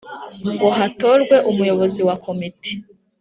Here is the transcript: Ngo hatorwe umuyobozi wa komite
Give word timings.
Ngo 0.53 0.67
hatorwe 0.77 1.35
umuyobozi 1.49 2.01
wa 2.07 2.15
komite 2.25 2.71